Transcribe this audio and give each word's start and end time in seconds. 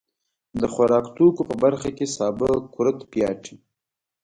د 0.61 0.63
خوراکتوکو 0.73 1.41
په 1.49 1.55
برخه 1.63 1.89
کې 1.97 2.05
سابه، 2.15 2.49
کورت، 2.73 2.97
پياټي. 3.11 3.55